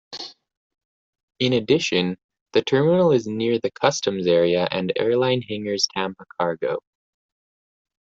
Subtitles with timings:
[1.37, 2.17] In addition,
[2.53, 6.79] the terminal is near the customs area and Airline hangars Tampa Cargo.